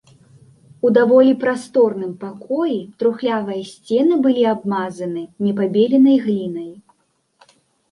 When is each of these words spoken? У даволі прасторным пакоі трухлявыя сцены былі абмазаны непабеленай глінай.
У 0.87 0.89
даволі 0.97 1.33
прасторным 1.43 2.13
пакоі 2.23 2.79
трухлявыя 3.03 3.61
сцены 3.71 4.13
былі 4.25 4.43
абмазаны 4.55 5.23
непабеленай 5.47 6.17
глінай. 6.27 6.69